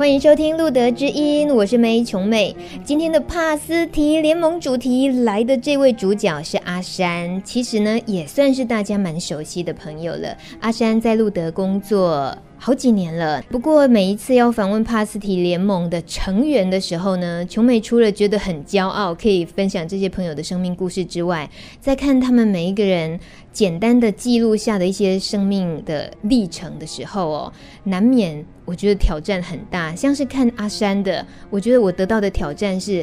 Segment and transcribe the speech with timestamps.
[0.00, 2.56] 欢迎收听《路德之音》，我是梅琼美。
[2.82, 10.34] 今天的帕斯提联盟主题来的这位主角是阿山，其实呢也算是大家蛮熟悉的朋友了。
[10.60, 21.50] 阿山在路德工作好几年了，不过每一次要访问帕斯提联盟的成员的时候呢，琼美除了觉得很骄傲，可以分享这些朋友的生命故事之外，
[21.80, 23.18] 在看他们每一个人
[23.50, 27.52] 简单的记录下的一些生命的历程的时候哦，
[27.84, 29.94] 难免我觉得挑战很大。
[29.94, 33.00] 像是看阿山的，我觉得我得到的挑战是，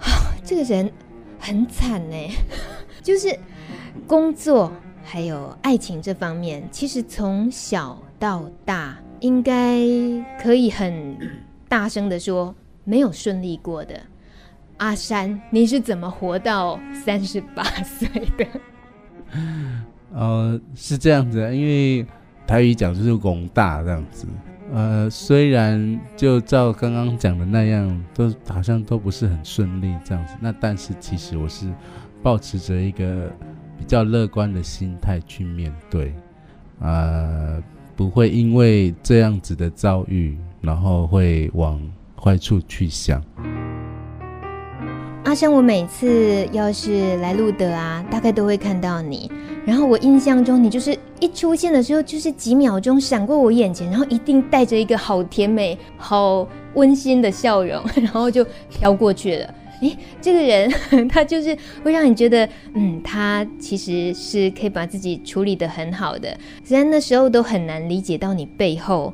[0.00, 0.90] 啊，这个人
[1.38, 2.16] 很惨呢，
[3.00, 3.38] 就是
[4.08, 4.72] 工作
[5.04, 7.96] 还有爱情这方面，其实从小。
[8.22, 9.80] 到大应该
[10.40, 11.16] 可以很
[11.68, 13.98] 大声的说，没有顺利过的。
[14.76, 18.46] 阿山，你是怎么活到三十八岁的？
[20.14, 22.06] 呃， 是这样子，因为
[22.46, 24.28] 台语讲就是“工大”这样子。
[24.72, 30.34] 呃，虽然就照刚刚讲的那样，都好像都不是很顺利这样子。
[30.40, 31.68] 那但是其实我是
[32.22, 33.28] 抱持着一个
[33.76, 36.14] 比较乐观的心态去面对，
[36.78, 37.60] 呃。
[38.02, 41.80] 不会因为这样子的遭遇，然后会往
[42.20, 43.22] 坏处去想。
[45.24, 49.30] 阿香，我每次要是来路德啊，大概都会看到你。
[49.64, 59.54] 然后我印象中，你就是一出现的时候，就是几秒钟闪过我眼前，然后一定带着一个好甜美、好温馨的笑容， 然后就飘过去了。
[59.82, 60.72] 诶，这个人
[61.08, 66.36] 他就是会让你觉得，嗯，他其实是可以把自己处理得很好的。
[66.64, 69.12] 虽然那时候都很难理解到你背后，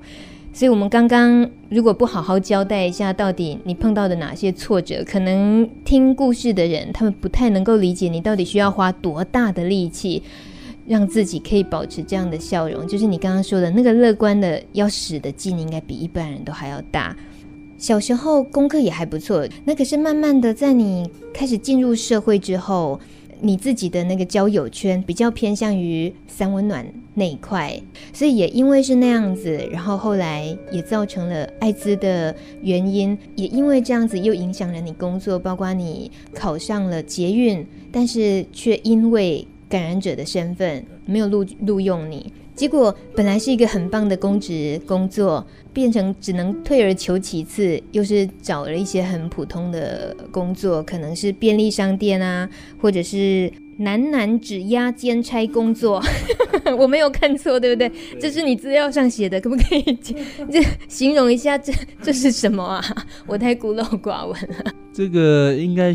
[0.53, 10.23] 所以我们刚刚如果不好好交代一下，到底你碰到的哪些挫折，可能听故事的人他们不太能够理解你到底需要花多大的力气，
[10.87, 12.87] 让自己可以保持这样的笑容。
[12.87, 17.17] 就是你刚刚说的那个乐观的要使的劲，应该比一般人都还要大。
[17.79, 22.99] 小时候功课也还不错，那可是慢慢的在你开始进入社会之后，
[23.41, 26.85] 你自己的那个交友圈比较偏向于三温暖
[27.15, 27.81] 那一块，
[28.13, 42.33] 所以也因为是那样子，然后后来也造成了艾滋的原因，也因为这样子又影响了你工作，包括你考上了捷运，但是却因为感染者的身份没有录录用你。
[42.59, 56.03] 结果本来是一个很棒的公职工作，变成只能退而求其次，又是找了一些很普通的工作，可能是便利商店啊，或者是男男指压兼差工作。
[56.77, 57.93] 我没有看错，对不对？
[58.21, 59.97] 这是你资料上写的，可不可以
[60.51, 62.85] 这 形容一下这这是什么啊？
[63.25, 64.73] 我太孤陋寡闻了。
[64.93, 65.95] 这个应该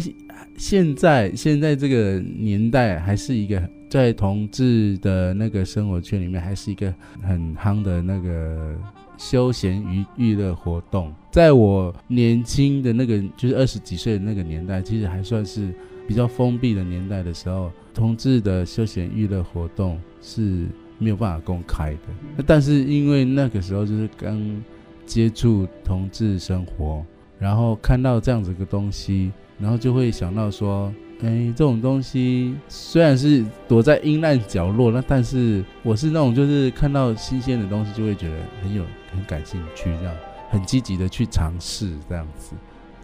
[0.55, 3.61] 现在现在这个年代还是一个。
[3.93, 8.75] 在同志的那个生活圈里面，还是一个很夯的那个
[9.19, 11.13] 休闲娱娱乐活动。
[11.29, 15.71] 在我年轻的那个，就是二十几岁的那个年代，其实还算是
[16.07, 20.65] 比较封闭的年代的时候，同志的休闲娱乐活动是
[20.97, 22.43] 没有办法公开的。
[22.47, 24.59] 但是因为那个时候就是刚
[25.05, 27.05] 接触同志生活，
[27.37, 30.91] 然后看到这样子个东西，然后就会想到说。
[31.23, 40.13] 哎、这种东西虽然是躲在阴暗角落，那但是我是那种就是看到新鲜的东西就会觉得很有很感兴趣，这样
[40.49, 42.55] 很积极的去尝试这样子。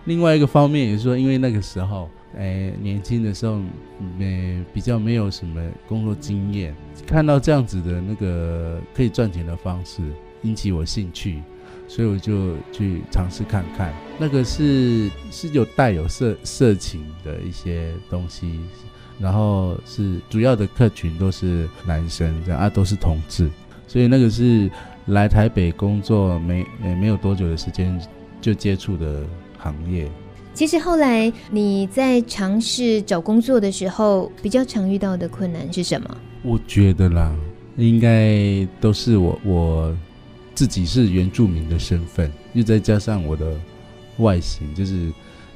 [0.06, 3.62] 另外一个方面也是说，因为那个时候，哎、年轻的时候，
[4.18, 6.75] 没比较没有什么工作经验，
[7.07, 10.01] 看到这样子的那个可以赚钱的方式，
[10.41, 11.41] 引起我兴趣。
[11.90, 18.60] 所以我就去尝试看看，那个是是有带有色色情的一些东西，
[19.20, 23.50] 然后是主要的客群都是男生这样啊，都是同志，
[23.88, 24.69] 所以那个是
[25.08, 28.00] 来台北工作没没有多久的时间
[28.40, 29.24] 就接触的
[29.58, 30.08] 行业。
[30.54, 36.18] 其实后来你在尝试找工作的时候，比较常遇到的困难是什么？
[36.44, 37.36] 我觉得啦，
[37.78, 39.98] 应该都是我我。
[40.60, 43.56] 自己是原住民的身份，又再加上我的
[44.18, 45.10] 外形，就是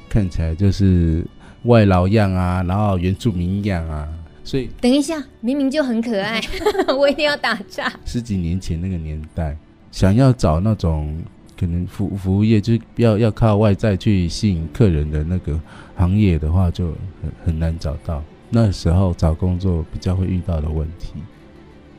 [0.08, 1.22] 看起来就是
[1.64, 4.08] 外劳样啊，然后原住民样啊，
[4.44, 6.40] 所以等一下，明明就很可爱，
[6.98, 7.92] 我一定要打架。
[8.06, 9.54] 十几年前那个年代，
[9.92, 11.14] 想要找那种
[11.60, 15.60] 可能服服务业，就是要要靠外在去吸引客人的那个
[15.96, 16.86] 行业的话，就
[17.20, 18.24] 很很难找到。
[18.48, 21.12] 那时候找工作比较会遇到的问题。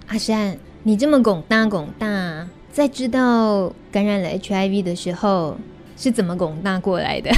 [0.07, 0.57] 阿山。
[0.87, 5.55] 你这么拱大拱大，在知道感染了 HIV 的时候，
[5.95, 7.31] 是怎么拱大过来的？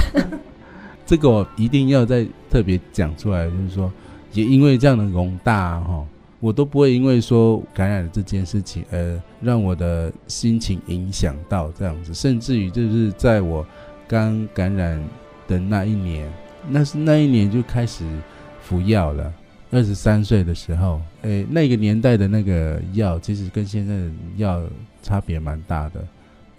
[1.06, 3.92] 这个我一定要再特别讲出来，就是说，
[4.32, 6.04] 也因为这样的拱大哈，
[6.40, 13.64] 我都不会因为说感染了这件事情而让我的心情影响到这样子，甚至于就是在我
[14.08, 15.00] 刚感染
[15.46, 16.28] 的那一年，
[16.68, 18.04] 那是那一年就开始
[18.60, 19.32] 服药了。
[19.70, 24.62] 二十三岁的时候，诶，那个年代的那个药，其实跟现在的药
[25.02, 26.02] 差别蛮大的，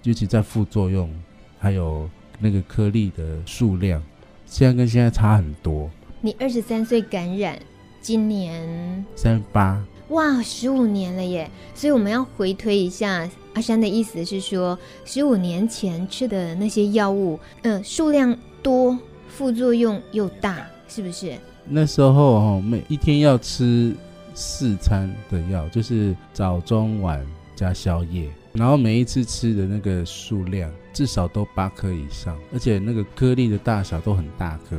[0.03, 1.09] 尤其在副作用，
[1.57, 2.07] 还有
[2.39, 4.01] 那个颗粒的数量，
[4.45, 5.89] 现在跟现在差很多。
[6.21, 7.57] 你二十三岁感染，
[7.99, 11.49] 今年三十八，哇，十五年了耶！
[11.73, 18.95] 所以我们要回推一下，阿山的意思是说，十五年前吃的那些药物，嗯、呃，数量多，
[19.29, 21.33] 副作用又大，是不是？
[21.71, 23.95] 那时候哈，每一天要吃
[24.33, 27.23] 四餐的药，就是早中晚
[27.55, 34.75] 加宵夜，然后每一次吃的那个数量至少都八颗以上，而且那个颗粒的大小都很大颗。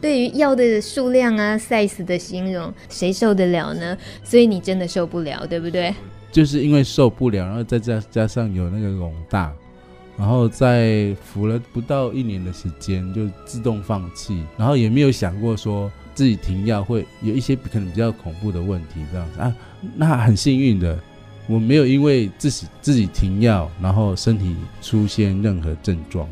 [0.00, 3.96] 对于药的数量啊、size 的形容，谁受得了呢？
[4.24, 5.94] 所以你真的受不了，对不对？
[6.32, 9.52] 就是因为受不了，然后再加加上有那个肿大，
[10.18, 15.88] 然后在服了不到一年的时间就自动放弃，然后也没有想过说。
[16.14, 19.54] 自己停药会有一些可能比较恐怖的问题，这样子啊，
[19.96, 20.98] 那很幸运的，
[21.46, 26.28] 我没有因为自己自己停药，然后身体出现任何症状，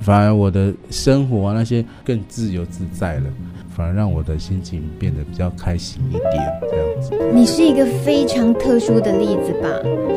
[0.00, 3.30] 反而我的生活啊那些更自由自在了，
[3.74, 7.32] 反而让我的心情变得比较开心一点，这样子。
[7.34, 9.68] 你是一个非常特殊的例子吧？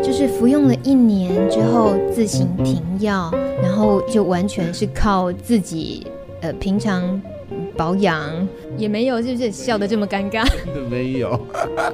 [0.03, 3.31] 就是服用了一年之后自行停药，
[3.63, 6.05] 然后就完全是靠自己，
[6.41, 7.21] 呃，平常。
[7.75, 10.47] 保养也没有，是不是笑得这么尴尬？
[10.65, 11.39] 真的没有。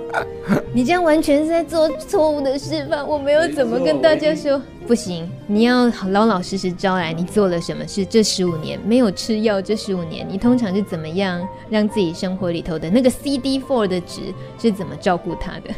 [0.74, 3.08] 你这样完全是在做错误的示范。
[3.08, 8.06] 我没有怎么跟大家说，不行，你要老老实实招来你做了什么事。
[8.06, 14.22] 这十五年没有吃药，这十五年你通常是怎么样让自己生活里头的那个 CD4 的值
[14.60, 15.74] 是怎么照顾它的？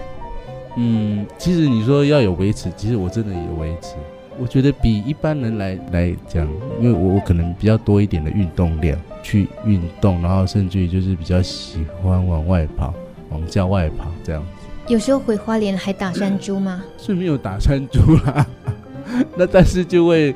[0.77, 3.95] 嗯，其实你说要有维持，其实我真的有维持。
[4.39, 6.47] 我觉得比一般人来来讲，
[6.80, 8.97] 因为我我可能比较多一点的运动量。
[9.25, 12.94] 去运动，然后甚至于就是比较喜欢往外跑，
[13.30, 14.68] 往郊外跑这样子。
[14.94, 16.83] 有时候回花莲还打山猪吗？
[16.97, 18.45] 是没有打山猪啦，
[19.38, 20.36] 那但是就会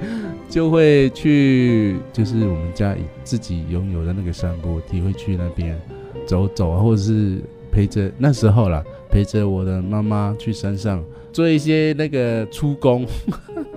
[0.49, 2.95] 就会去，就是我们家
[3.25, 5.77] 自己拥有的那个山坡地，会去那边
[6.25, 11.03] 走走啊，或者是陪着那时候啦，陪着我的妈妈去山上
[11.33, 13.05] 做一些那个出工。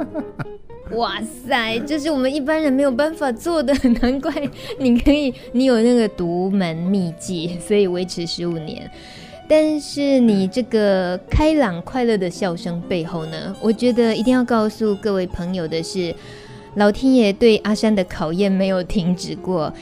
[0.97, 4.33] 哇塞，这是我们一般人没有办法做的，难怪
[4.79, 8.91] 你可以，你有那个独门秘籍，所以维持十五年。
[9.49, 16.15] 但是你这个开朗快乐的笑声背后呢，我觉得一定要告诉各位朋友的是，
[16.75, 19.73] 老天爷对阿山的考验没有停止过，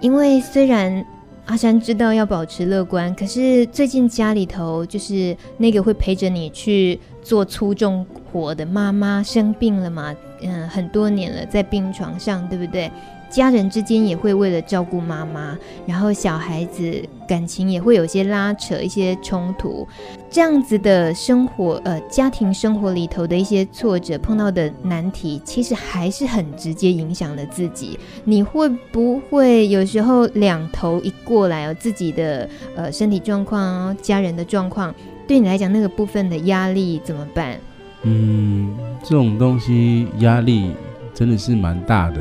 [0.00, 1.04] 因为虽然。
[1.48, 10.14] 阿山知道要保持乐观，可是最近家里头就是那个会陪着你去做粗重活的妈妈生病了嘛？
[10.42, 12.90] 嗯，很多年了，在病床上，对不对？
[13.30, 15.56] 家人之间也会为了照顾妈妈，
[15.86, 19.88] 然后小孩子感情也会有些拉扯、一些冲突，
[20.30, 27.98] 这样子的生活，呃，家庭生活里头的一些挫折，碰到的难题，其实还是很直接影响了自己。
[28.24, 34.94] 你会不会有时候两头一过来哦，自己的呃身体状况、家人的状况，
[35.26, 37.58] 对你来讲那个部分的压力怎么办？
[38.02, 40.72] 嗯，这种东西压力
[41.14, 42.20] 真的是蛮大的。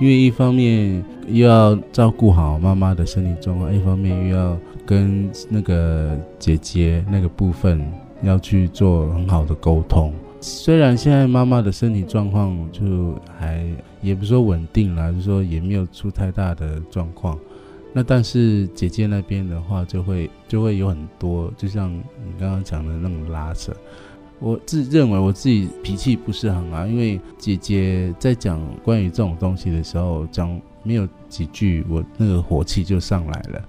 [0.00, 7.84] 因为一方面又要照顾好妈妈的身体状况，一方面又要跟那个姐姐那个部分
[8.22, 10.12] 要去做很好的沟通。
[10.40, 13.64] 虽然现在妈妈的身体状况就还
[14.00, 17.38] 也不说稳定啦，就说也没有出太大的状况。
[17.92, 23.72] 那但是姐姐那边的话，就会就会有很多，就像你刚刚讲的那种拉扯。
[24.40, 33.62] 我自认为我自己脾气不是很好，因为姐姐在讲关于这种东西的时候，讲没有几句，我那个火气就上来了。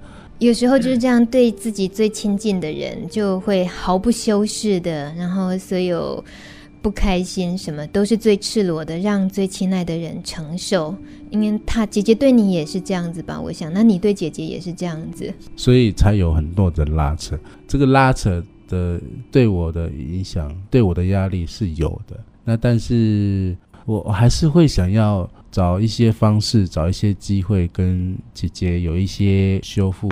[0.43, 6.23] 有时候就是这样，对自己最亲近的人，就会毫不修饰的，然后所有
[6.81, 10.95] 不开心什么都是最赤裸的，让最亲爱的人承受。
[11.29, 13.39] 因为他姐姐对你也是这样子吧？
[13.39, 17.37] 我想，那你对姐姐也是这样子，所以才有很多的拉扯。
[17.67, 18.43] 这个拉扯。
[18.69, 22.17] 的对我的影响，对我的压力是有的。
[22.43, 30.09] 那但是我还是会想要找一些方式，找一些机会跟姐姐有一些修复。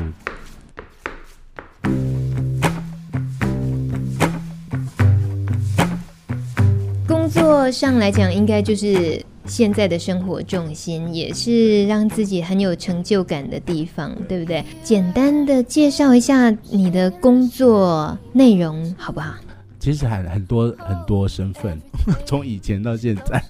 [7.07, 14.63] 工作上来讲，应该就是现在的生活重心，也是让自己很有成就感的地方，对不对？
[14.83, 19.33] 简单的介绍一下你的工作内容，好不好？
[19.79, 21.81] 其实还很多很多身份，
[22.27, 23.43] 从以前到现在。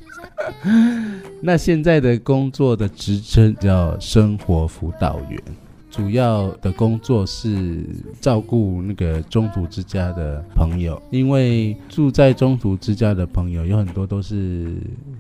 [1.41, 5.41] 那现在的工作的职称叫生活辅导员。
[5.89, 7.85] 主要的工作是
[8.21, 14.73] 照顾那个中途之家的朋友，因为住在中途之家的朋友有很多都是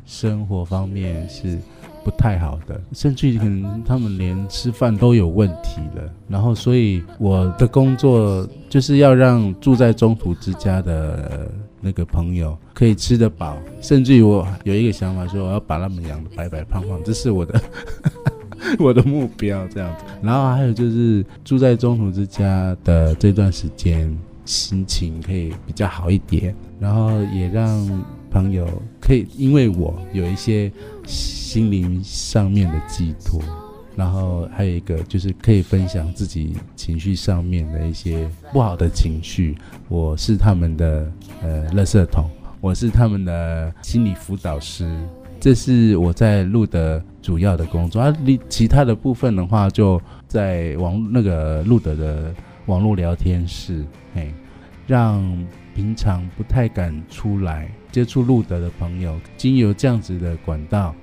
[0.05, 1.59] 生活方面是
[2.03, 6.03] 不太好的，甚至于可能他们连吃饭都有问题了。
[6.27, 17.59] 然后，所以我的工作就是要让住在中途之家的那个朋友可以吃得饱，甚至于我有一个想法说，我要把他们养得白白胖胖，这是我的。
[18.77, 24.15] 我的目标这样子，然后还有就是住在中途之家的这段时间，
[24.45, 28.67] 心情可以比较好一点，然后也让朋友
[28.99, 30.71] 可以因为我有一些
[31.05, 33.41] 心灵上面的寄托，
[33.95, 39.57] 然后还有一个就是可以分享自己情绪上面的一些不好的情绪，
[39.89, 42.29] 我是他们的呃垃圾桶，
[42.59, 44.97] 我是他们的心理辅导师。
[45.39, 48.15] 这是我在录的主要的工作啊，
[48.47, 52.31] 其他的部分的话，就在网那个路德的
[52.67, 54.31] 网络聊天室，嘿，
[54.85, 55.19] 让
[55.73, 60.95] 平常不太敢出来接触路德的朋友，经由这样子的管道，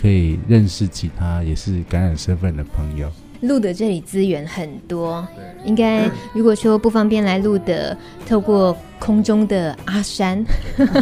[0.00, 3.10] 可以认识其他也是感染身份的朋友。
[3.42, 5.24] 路德这里资源很多，
[5.64, 10.44] 应该如果说不方便来路德，透过空中的阿山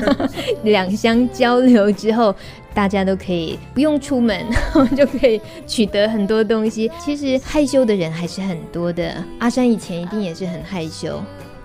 [0.62, 2.34] 两相交流之后，
[2.74, 4.44] 大家都可以不用出门，
[4.94, 6.90] 就可以取得很多东西。
[7.02, 11.22] 其实害羞的人还是很多的，阿山以前一定也是很害羞。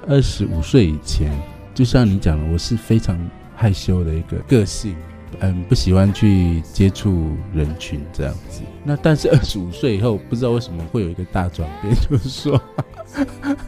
[0.07, 1.29] 二十五岁以前，
[1.75, 3.19] 就像你讲的，我是非常
[3.61, 4.95] 害羞的一个个性。
[5.39, 8.61] 嗯，不喜欢去接触人群这样子。
[8.83, 12.61] 那但是二十五岁以后，不知道为什么会有一个大转变，就是说，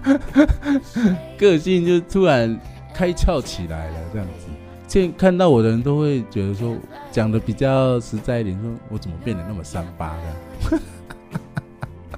[1.38, 2.60] 个性就突然
[2.94, 4.48] 开窍起来了这样子。
[4.88, 6.76] 现看到我的人都会觉得说，
[7.12, 10.80] 讲的比较实在一点，说我怎么变得那么三八的？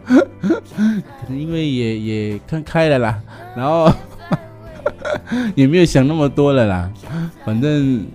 [0.41, 3.21] 可能因为也也看开了啦，
[3.55, 3.91] 然后
[5.55, 6.91] 也没有想那么多了啦，
[7.45, 8.05] 反正。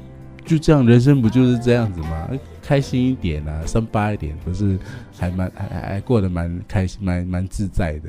[0.43, 2.29] 就这样，人生不就是这样子吗？
[2.62, 4.76] 开心一点啊，三八一点，不是
[5.17, 8.09] 还蛮还还过得蛮开心，蛮蛮自在的。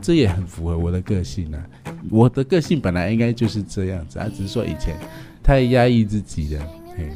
[0.00, 1.66] 这也很符合我的个性啊。
[2.10, 4.94] 我的个性本来应该就是这样子啊，只是说以前
[5.42, 6.66] 太压抑自己了。
[6.94, 7.10] 嘿。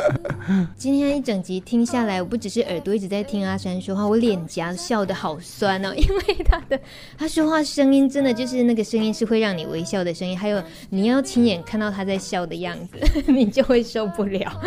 [0.76, 6.78] 今天一整集听下来，我不只是耳朵一直在听阿山说话，我脸颊笑得好酸哦， 因为他的
[7.16, 14.60] 他说话声音真的就是那个声音是会让你微笑的声音，还有你要亲眼看到他在笑的样子， 你就会受不了，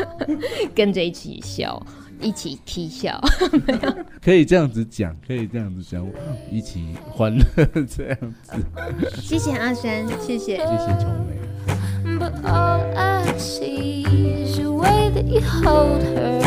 [0.74, 1.82] 跟着一起笑，
[2.22, 3.22] 一起啼笑，
[4.22, 6.06] 可以这样子讲，可以这样子讲，
[6.52, 8.54] 一起欢乐这样子。
[9.22, 11.40] 谢谢阿山，谢谢，谢谢琼美。
[12.18, 16.40] But all I see is the way that you hold her.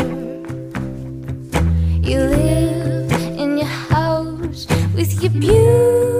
[2.01, 6.12] You live in your house with your beautiful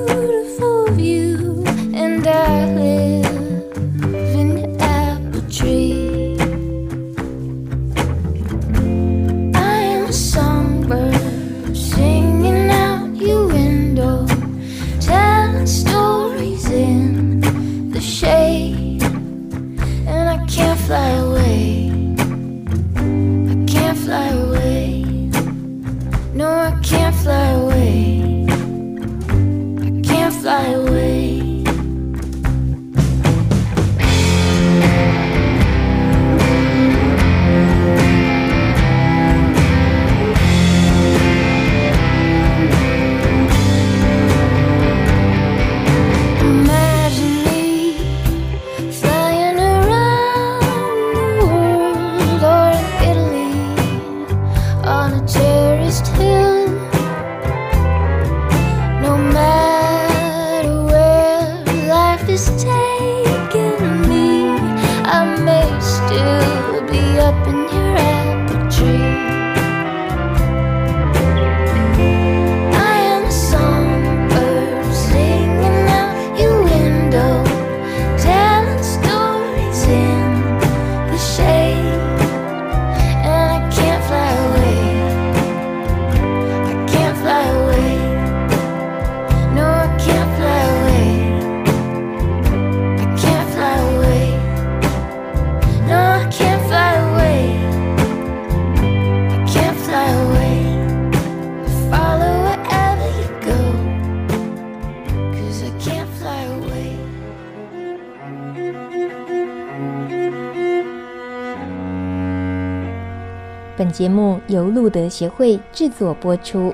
[113.83, 116.73] 本节目由路德协会制作播出。